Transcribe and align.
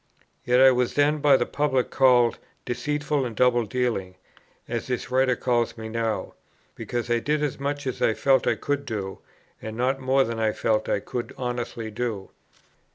Yet 0.43 0.59
I 0.59 0.71
was 0.71 0.95
then 0.95 1.19
by 1.19 1.37
the 1.37 1.45
public 1.45 1.91
called 1.91 2.39
"deceitful 2.65 3.23
and 3.23 3.35
double 3.35 3.65
dealing," 3.67 4.15
as 4.67 4.87
this 4.87 5.11
Writer 5.11 5.35
calls 5.35 5.77
me 5.77 5.89
now, 5.89 6.33
"because 6.73 7.07
I 7.11 7.19
did 7.19 7.43
as 7.43 7.59
much 7.59 7.85
as 7.85 8.01
I 8.01 8.15
felt 8.15 8.47
I 8.47 8.55
could 8.55 8.85
do, 8.87 9.19
and 9.61 9.77
not 9.77 9.99
more 9.99 10.23
than 10.23 10.39
I 10.39 10.53
felt 10.53 10.89
I 10.89 11.01
could 11.01 11.35
honestly 11.37 11.91
do." 11.91 12.31